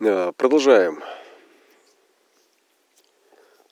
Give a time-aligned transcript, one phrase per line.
[0.00, 1.02] А, продолжаем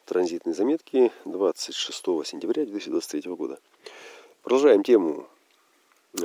[0.07, 3.61] транзитные заметки 26 сентября 2023 года.
[4.43, 5.29] Продолжаем тему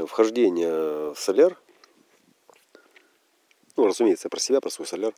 [0.07, 1.55] вхождения в соляр.
[3.77, 5.13] Ну, разумеется, про себя, про свой соляр.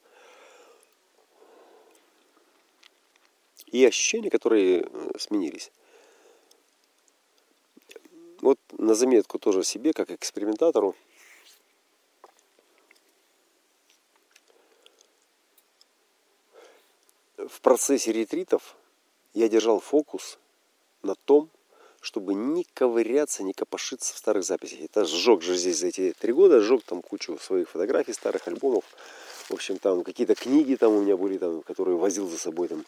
[3.68, 5.72] И ощущения, которые э, сменились.
[8.42, 10.94] Вот на заметку тоже себе, как экспериментатору–
[17.50, 18.76] в процессе ретритов
[19.34, 20.38] я держал фокус
[21.02, 21.50] на том,
[22.02, 24.82] чтобы не ковыряться, не копошиться в старых записях.
[24.82, 28.84] Это сжег же здесь за эти три года, сжег там кучу своих фотографий, старых альбомов.
[29.50, 32.86] В общем, там какие-то книги там у меня были, там, которые возил за собой, там,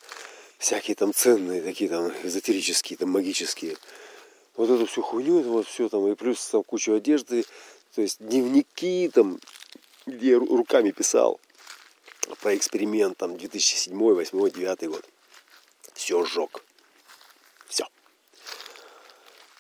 [0.58, 3.78] всякие там ценные, такие там эзотерические, там, магические.
[4.58, 7.46] Вот эту всю хуйню, это вот все там, и плюс там кучу одежды,
[7.94, 9.40] то есть дневники там,
[10.06, 11.40] где я руками писал
[12.46, 15.04] про эксперимент там 2007, 2008, 2009 год.
[15.96, 16.64] Все сжег.
[17.68, 17.88] Все.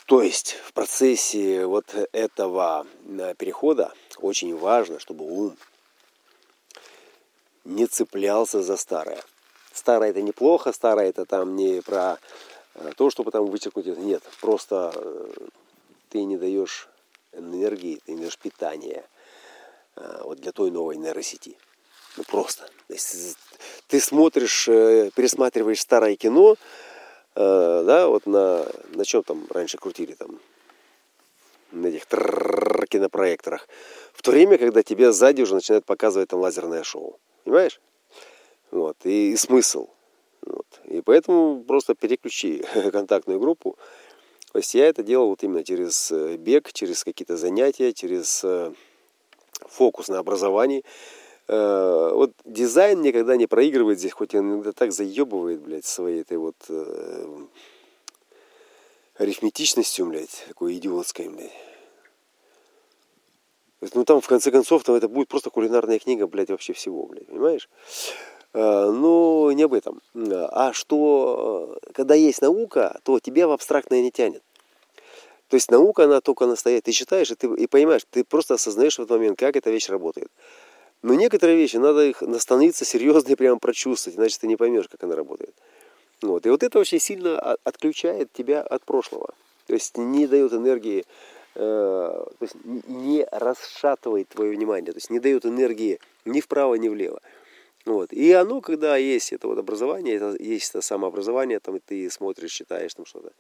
[0.06, 5.58] То есть в процессе вот этого э, перехода очень важно, чтобы ум
[7.64, 9.24] не цеплялся за старое.
[9.74, 12.20] Старое это неплохо, старое это там не про
[12.76, 13.88] э, то, чтобы там вычеркнуть.
[13.98, 15.48] Нет, просто э,
[16.10, 16.88] ты не даешь
[17.32, 19.04] энергии, ты не даешь питания
[19.96, 21.58] вот для той новой нейросети.
[22.18, 22.68] Ну просто.
[23.88, 26.56] Ты смотришь, э, пересматриваешь старое кино,
[27.36, 30.40] э, да, вот на, на чем там раньше крутили там,
[31.72, 32.06] на этих
[32.88, 33.68] кинопроекторах,
[34.14, 37.20] в то время, когда тебе сзади уже начинают показывать там лазерное шоу.
[37.44, 37.82] Понимаешь?
[38.72, 38.98] Вот.
[39.04, 39.90] И, и смысл.
[40.42, 40.68] Вот.
[40.86, 43.78] И поэтому просто переключи контактную группу.
[44.54, 48.46] То есть я это делал вот именно через э, бег, через какие-то занятия, через
[49.68, 50.84] фокус на образовании.
[52.16, 56.38] Э, вот дизайн никогда не проигрывает здесь, хоть он иногда так заебывает, блядь, своей этой
[56.38, 57.46] вот э,
[59.18, 61.52] арифметичностью, блядь, такой идиотской, блядь.
[63.94, 67.28] Ну там, в конце концов, там это будет просто кулинарная книга, блядь, вообще всего, блядь,
[67.28, 67.70] понимаешь?
[68.54, 70.02] Э, но не об этом.
[70.16, 74.44] А что, когда есть наука, то тебя в абстрактное не тянет.
[75.48, 76.82] То есть наука, она только настоящая.
[76.82, 79.90] Ты читаешь и, ты, и понимаешь, ты просто осознаешь в этот момент, как эта вещь
[79.90, 80.32] работает.
[81.06, 85.04] Но некоторые вещи надо их становиться серьезно и прямо прочувствовать, иначе ты не поймешь, как
[85.04, 85.54] она работает.
[86.24, 86.48] Вот.
[86.48, 89.36] И вот это очень сильно отключает тебя от прошлого.
[89.68, 91.06] То есть не дает энергии,
[91.54, 92.56] э, то есть
[92.88, 97.22] не расшатывает твое внимание, то есть не дает энергии ни вправо, ни влево.
[97.86, 98.12] Вот.
[98.12, 102.96] И оно, когда есть это вот образование, это, есть это самообразование, там ты смотришь, читаешь
[102.96, 103.32] там что-то,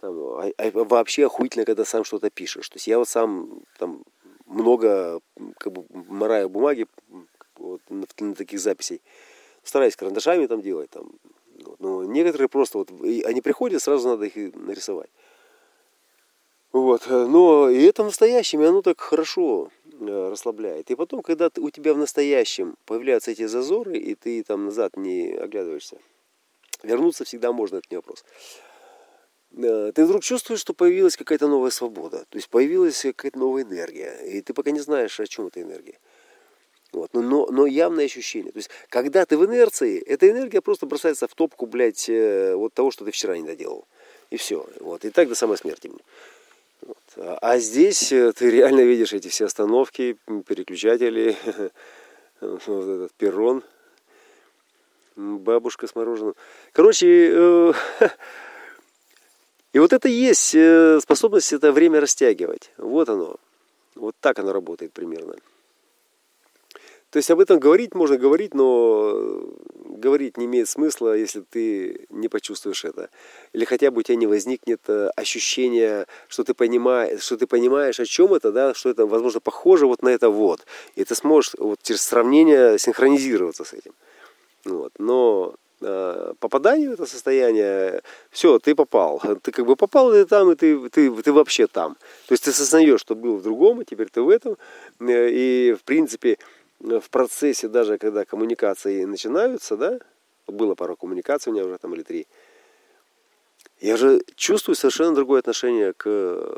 [0.00, 2.70] там, а, а вообще охуительно, когда сам что-то пишешь.
[2.70, 4.04] То есть я вот сам там
[4.46, 5.20] много
[5.58, 6.86] как бы, мораю бумаги
[7.56, 9.02] вот, на, на таких записей.
[9.62, 10.90] Стараюсь карандашами там делать.
[10.90, 11.10] Там,
[11.64, 15.10] вот, но некоторые просто вот, они приходят, сразу надо их нарисовать.
[16.72, 17.06] Вот.
[17.08, 20.90] Но и это в настоящем, и оно так хорошо э, расслабляет.
[20.90, 25.32] И потом, когда у тебя в настоящем появляются эти зазоры, и ты там назад не
[25.34, 25.98] оглядываешься,
[26.82, 28.24] вернуться всегда можно, это не вопрос.
[29.56, 34.18] Э, ты вдруг чувствуешь, что появилась какая-то новая свобода, то есть появилась какая-то новая энергия,
[34.26, 35.98] и ты пока не знаешь, о чем эта энергия.
[36.92, 37.12] Вот.
[37.12, 38.52] Но, но, но явное ощущение.
[38.52, 42.72] То есть, когда ты в инерции, эта энергия просто бросается в топку, блядь, э, вот
[42.72, 43.86] того, что ты вчера не доделал.
[44.30, 44.64] И все.
[44.80, 45.04] Вот.
[45.04, 45.90] И так до самой смерти.
[46.82, 46.98] Вот.
[47.16, 50.16] А, а здесь э, ты реально видишь эти все остановки,
[50.46, 51.36] переключатели,
[52.40, 53.64] вот этот перрон,
[55.16, 56.36] бабушка с мороженым.
[56.72, 57.74] Короче,
[59.74, 62.70] И вот это есть э, способность это время растягивать.
[62.78, 63.36] Вот оно.
[63.96, 65.34] Вот так оно работает примерно.
[67.10, 69.42] То есть об этом говорить можно говорить, но
[69.84, 73.10] говорить не имеет смысла, если ты не почувствуешь это.
[73.52, 77.98] Или хотя бы у тебя не возникнет э, ощущение, что ты понимаешь, что ты понимаешь,
[77.98, 80.64] о чем это, да, что это, возможно, похоже вот на это вот.
[80.94, 83.92] И ты сможешь вот через сравнение синхронизироваться с этим.
[84.64, 84.92] Вот.
[84.98, 88.00] Но Э, попаданию в это состояние,
[88.30, 89.20] все, ты попал.
[89.42, 91.96] Ты как бы попал ты там, и ты, ты, ты вообще там.
[92.26, 94.56] То есть ты осознаешь, что был в другом, и теперь ты в этом.
[95.00, 96.38] Э, и, в принципе,
[96.78, 99.98] в процессе даже, когда коммуникации начинаются, да,
[100.46, 102.26] было пару коммуникаций у меня уже там или три,
[103.80, 106.56] я же чувствую совершенно другое отношение к э,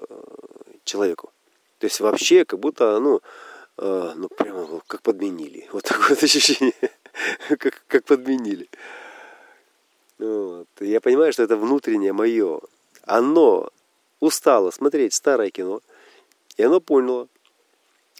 [0.85, 1.31] человеку.
[1.79, 3.21] То есть вообще как будто, ну,
[3.79, 5.69] ну прямо как подменили.
[5.73, 6.73] Вот такое ощущение,
[7.59, 8.69] как, как подменили.
[10.19, 10.69] Вот.
[10.81, 12.61] Я понимаю, что это внутреннее мое.
[13.03, 13.71] Оно
[14.21, 15.81] устало смотреть старое кино,
[16.57, 17.29] и оно поняло,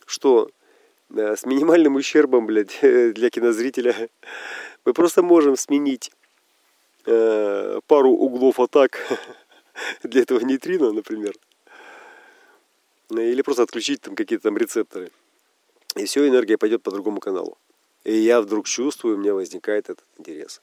[0.05, 0.51] что
[1.11, 4.09] с минимальным ущербом, блядь, для кинозрителя.
[4.85, 6.11] Мы просто можем сменить
[7.07, 8.99] э, пару углов атак
[10.03, 11.35] для этого нейтрино, например.
[13.11, 15.11] Или просто отключить там какие-то там рецепторы.
[15.95, 17.57] И все, энергия пойдет по другому каналу.
[18.05, 20.61] И я вдруг чувствую, у меня возникает этот интерес.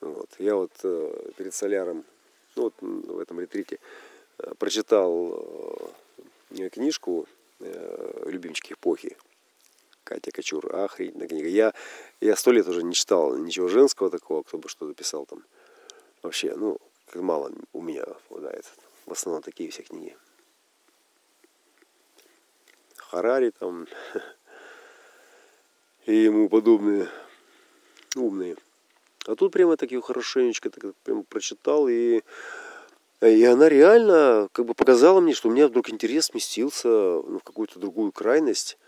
[0.00, 0.30] Вот.
[0.38, 2.04] Я вот э, перед соляром,
[2.56, 3.78] ну вот в этом ретрите,
[4.38, 5.92] э, прочитал
[6.50, 7.26] э, книжку
[7.58, 9.16] «Любимчики эпохи».
[10.04, 11.48] Катя Кочур, охренительная книга.
[11.48, 11.74] Я,
[12.20, 15.44] я сто лет уже не читал ничего женского такого, кто бы что-то писал там.
[16.22, 18.64] Вообще, ну, как мало у меня попадает.
[19.04, 20.16] В основном такие все книги.
[22.96, 23.86] Харари там
[26.06, 27.08] и ему подобные
[28.14, 28.56] умные.
[29.28, 32.22] А тут прямо такие хорошенечко так, прям прочитал, и,
[33.20, 37.42] и она реально как бы показала мне, что у меня вдруг интерес сместился ну, в
[37.44, 38.78] какую-то другую крайность.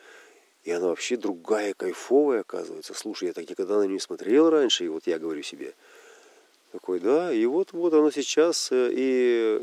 [0.64, 2.94] И она вообще другая, кайфовая, оказывается.
[2.94, 5.74] Слушай, я так никогда на нее не смотрел раньше, и вот я говорю себе.
[6.72, 9.60] Такой, да, и вот, вот оно сейчас, э, и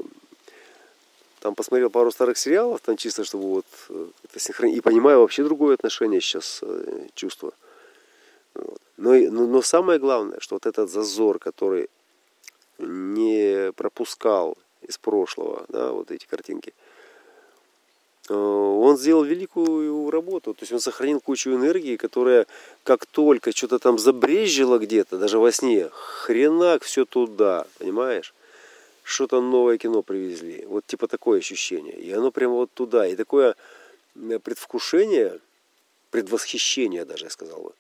[1.40, 4.78] там посмотрел пару старых сериалов, там чисто, чтобы вот э, это синхронить.
[4.78, 7.54] И понимаю вообще другое отношение сейчас, э, чувство.
[8.98, 11.90] Но, но, но самое главное, что вот этот зазор, который
[12.80, 16.74] не пропускал из прошлого, да, вот эти картинки,
[18.30, 20.54] э, он сделал великую работу.
[20.56, 22.48] То есть он сохранил кучу энергии, которая
[22.84, 28.34] как только что-то там забрежила где-то, даже во сне, хренак все туда, понимаешь?
[29.04, 30.66] Что-то новое кино привезли.
[30.66, 31.96] Вот типа такое ощущение.
[31.96, 33.08] И оно прямо вот туда.
[33.08, 33.56] И такое
[34.16, 35.40] предвкушение,
[36.10, 37.74] предвосхищение даже, я сказал бы.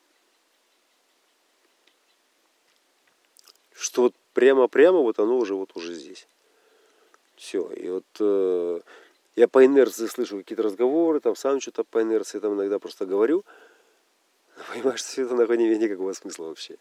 [3.77, 6.27] что вот прямо-прямо вот оно уже вот уже здесь.
[7.37, 7.71] Все.
[7.71, 8.81] И вот э,
[9.35, 13.43] я по инерции слышу какие-то разговоры, там сам что-то по инерции там иногда просто говорю.
[14.71, 16.75] Понимаешь, что все это нахуй не имеет никакого смысла вообще.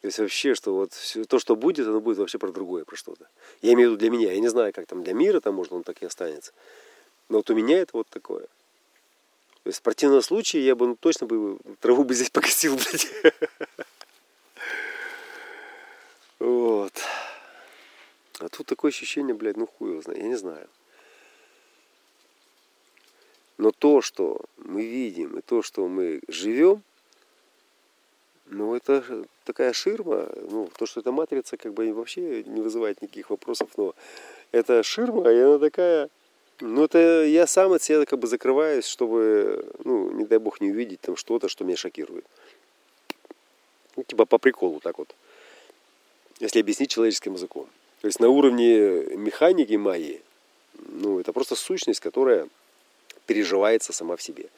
[0.00, 2.96] То есть вообще, что вот все, то, что будет, оно будет вообще про другое, про
[2.96, 3.28] что-то.
[3.60, 4.32] Я имею в виду для меня.
[4.32, 6.54] Я не знаю, как там для мира, там может он так и останется.
[7.28, 8.46] Но вот у меня это вот такое.
[9.62, 13.08] То есть в противном случае я бы ну, точно бы траву бы здесь покосил, блядь.
[16.62, 16.92] Вот.
[18.38, 20.68] А тут такое ощущение, блядь, ну хуй его знает, я не знаю.
[23.58, 26.84] Но то, что мы видим, и то, что мы живем,
[28.46, 33.30] ну, это такая ширма, ну, то, что это матрица, как бы вообще не вызывает никаких
[33.30, 33.96] вопросов, но
[34.52, 36.10] это ширма, и она такая,
[36.60, 40.70] ну, это я сам от себя как бы закрываюсь, чтобы, ну, не дай бог не
[40.70, 42.24] увидеть там что-то, что меня шокирует.
[43.96, 45.12] Ну, типа по приколу так вот
[46.40, 47.68] если объяснить человеческим языком.
[48.00, 50.22] То есть на уровне механики магии,
[50.88, 52.48] ну, это просто сущность, которая
[53.26, 54.48] переживается сама в себе.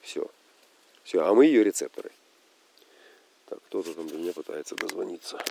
[0.00, 0.28] Все.
[1.04, 1.24] Все.
[1.24, 2.10] А мы ее рецепторы.
[3.46, 5.42] Так, кто-то там до меня пытается дозвониться.